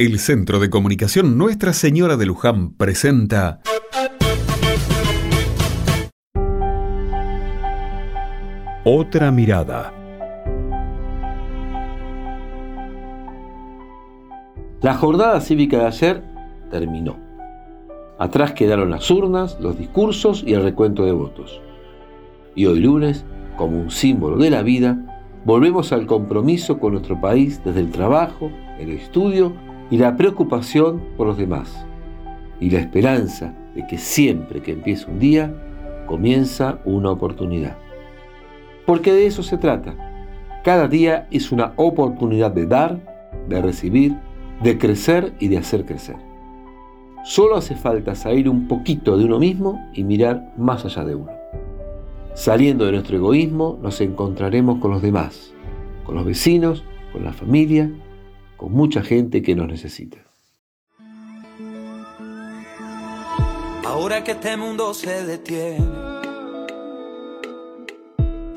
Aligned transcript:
El 0.00 0.20
Centro 0.20 0.60
de 0.60 0.70
Comunicación 0.70 1.36
Nuestra 1.36 1.72
Señora 1.72 2.16
de 2.16 2.24
Luján 2.24 2.72
presenta 2.74 3.58
Otra 8.84 9.32
mirada. 9.32 9.92
La 14.82 14.94
jornada 14.94 15.40
cívica 15.40 15.78
de 15.78 15.86
ayer 15.86 16.22
terminó. 16.70 17.16
Atrás 18.20 18.52
quedaron 18.52 18.90
las 18.90 19.10
urnas, 19.10 19.58
los 19.58 19.76
discursos 19.76 20.44
y 20.46 20.54
el 20.54 20.62
recuento 20.62 21.04
de 21.06 21.10
votos. 21.10 21.60
Y 22.54 22.66
hoy 22.66 22.78
lunes, 22.78 23.24
como 23.56 23.80
un 23.80 23.90
símbolo 23.90 24.36
de 24.36 24.50
la 24.50 24.62
vida, 24.62 25.32
volvemos 25.44 25.90
al 25.90 26.06
compromiso 26.06 26.78
con 26.78 26.92
nuestro 26.92 27.20
país 27.20 27.60
desde 27.64 27.80
el 27.80 27.90
trabajo, 27.90 28.52
el 28.78 28.90
estudio 28.90 29.66
y 29.90 29.98
la 29.98 30.16
preocupación 30.16 31.02
por 31.16 31.26
los 31.26 31.38
demás, 31.38 31.86
y 32.60 32.70
la 32.70 32.80
esperanza 32.80 33.54
de 33.74 33.86
que 33.86 33.98
siempre 33.98 34.62
que 34.62 34.72
empieza 34.72 35.10
un 35.10 35.18
día, 35.18 35.54
comienza 36.06 36.80
una 36.84 37.10
oportunidad. 37.10 37.76
Porque 38.86 39.12
de 39.12 39.26
eso 39.26 39.42
se 39.42 39.58
trata. 39.58 39.94
Cada 40.64 40.88
día 40.88 41.28
es 41.30 41.52
una 41.52 41.72
oportunidad 41.76 42.50
de 42.50 42.66
dar, 42.66 42.98
de 43.48 43.62
recibir, 43.62 44.16
de 44.62 44.78
crecer 44.78 45.34
y 45.38 45.48
de 45.48 45.58
hacer 45.58 45.84
crecer. 45.84 46.16
Solo 47.24 47.56
hace 47.56 47.76
falta 47.76 48.14
salir 48.14 48.48
un 48.48 48.66
poquito 48.66 49.16
de 49.16 49.24
uno 49.24 49.38
mismo 49.38 49.86
y 49.92 50.02
mirar 50.04 50.52
más 50.56 50.84
allá 50.84 51.04
de 51.04 51.14
uno. 51.14 51.30
Saliendo 52.34 52.86
de 52.86 52.92
nuestro 52.92 53.16
egoísmo 53.16 53.78
nos 53.82 54.00
encontraremos 54.00 54.78
con 54.78 54.90
los 54.90 55.02
demás, 55.02 55.52
con 56.04 56.14
los 56.14 56.24
vecinos, 56.24 56.84
con 57.12 57.24
la 57.24 57.32
familia, 57.32 57.90
con 58.58 58.72
mucha 58.72 59.02
gente 59.02 59.40
que 59.40 59.54
nos 59.54 59.68
necesita. 59.68 60.18
Ahora 63.86 64.22
que 64.22 64.32
este 64.32 64.56
mundo 64.56 64.92
se 64.92 65.24
detiene, 65.24 65.86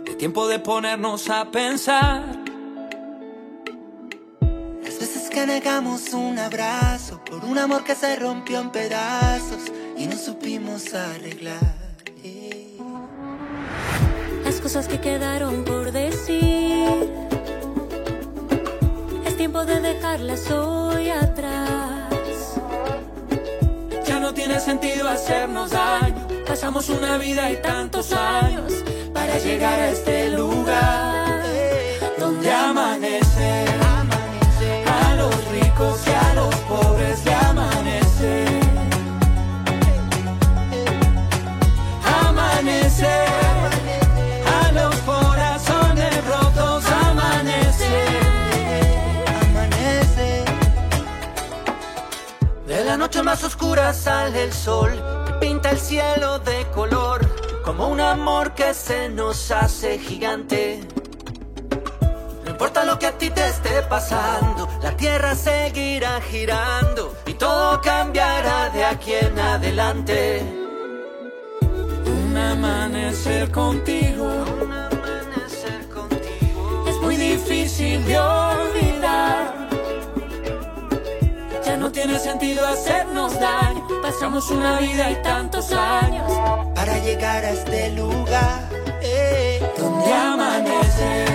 es 0.06 0.18
tiempo 0.18 0.48
de 0.48 0.60
ponernos 0.60 1.30
a 1.30 1.50
pensar. 1.52 2.26
Las 4.84 5.00
veces 5.00 5.30
que 5.30 5.46
negamos 5.46 6.12
un 6.14 6.38
abrazo 6.38 7.24
por 7.24 7.46
un 7.46 7.58
amor 7.60 7.84
que 7.84 7.96
se 7.96 8.16
rompió 8.16 8.60
en 8.60 8.72
pedazos 8.72 9.72
y 9.98 10.08
no 10.08 10.18
supimos 10.18 10.94
arreglar. 10.94 11.80
Las 14.44 14.60
cosas 14.60 14.88
que 14.88 15.00
quedaron 15.00 15.64
por 15.64 15.92
de 19.66 19.80
dejarlas 19.80 20.50
hoy 20.52 21.10
atrás. 21.10 22.10
Ya 24.06 24.20
no 24.20 24.34
tiene 24.34 24.60
sentido 24.60 25.08
hacernos 25.08 25.72
daño. 25.72 26.28
Pasamos 26.48 26.90
una 26.90 27.18
vida 27.18 27.52
y 27.52 27.58
tantos 27.62 28.12
años 28.14 28.74
más 53.32 53.46
oscura 53.46 53.94
sale 53.94 54.44
el 54.44 54.52
sol, 54.52 54.92
que 55.26 55.32
pinta 55.36 55.70
el 55.70 55.80
cielo 55.80 56.40
de 56.40 56.68
color, 56.76 57.26
como 57.64 57.88
un 57.88 58.02
amor 58.02 58.54
que 58.54 58.74
se 58.74 59.08
nos 59.08 59.52
hace 59.52 60.00
gigante. 60.00 60.82
No 62.44 62.52
importa 62.52 62.84
lo 62.84 63.00
que 63.00 63.08
a 63.08 63.18
ti 63.18 63.30
te 63.30 63.48
esté 63.48 63.84
pasando, 63.84 64.68
la 64.84 64.98
tierra 64.98 65.34
seguirá 65.34 66.20
girando 66.20 67.16
y 67.26 67.36
todo 67.36 67.80
cambiará 67.80 68.70
de 68.70 68.84
aquí 68.84 69.14
en 69.14 69.40
adelante. 69.40 70.44
Un 71.62 72.36
amanecer 72.36 73.50
contigo, 73.50 74.26
un 74.62 74.74
amanecer 74.74 75.88
contigo 75.88 76.84
es 76.86 76.98
muy 76.98 77.16
difícil 77.16 78.04
de 78.04 78.18
sentido 82.42 82.66
hacernos 82.66 83.40
daño. 83.40 83.88
Pasamos 84.02 84.50
una 84.50 84.80
vida 84.80 85.12
y 85.12 85.22
tantos 85.22 85.72
años 85.72 86.32
para 86.74 86.98
llegar 86.98 87.46
a 87.46 87.52
este 87.52 87.92
lugar 87.92 88.68
eh, 89.02 89.62
donde 89.78 90.12
amanece. 90.12 90.74
amanece. 90.74 91.31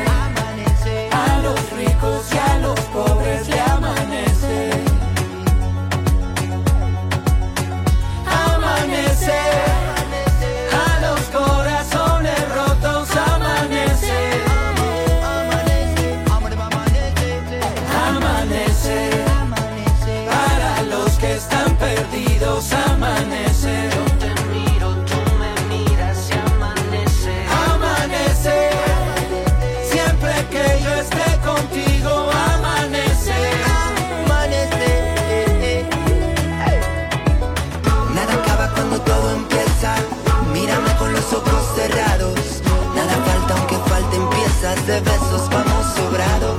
De 44.87 45.01
besos 45.01 45.49
vamos 45.51 45.87
sobrados. 45.97 46.59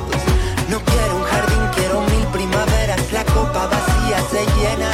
No 0.70 0.82
quiero 0.82 1.16
un 1.16 1.24
jardín, 1.24 1.64
quiero 1.76 2.02
mil 2.02 2.28
primaveras. 2.34 3.12
La 3.14 3.24
copa 3.24 3.68
vacía 3.68 4.20
se 4.30 4.46
llena, 4.60 4.92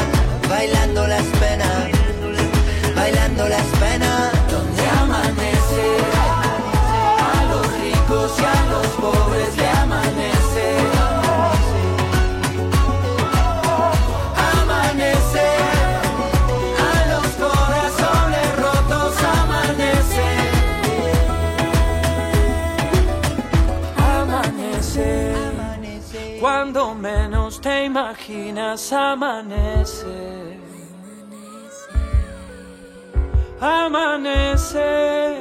Cuando 26.44 26.94
menos 26.94 27.62
te 27.62 27.86
imaginas 27.86 28.92
amanece. 28.92 30.60
Amanece. 33.62 35.38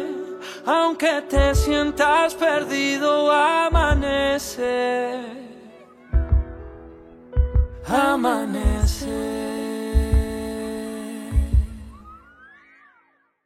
Aunque 0.64 1.22
te 1.22 1.56
sientas 1.56 2.36
perdido, 2.36 3.32
amanece. 3.32 5.18
Amanece. 7.88 9.51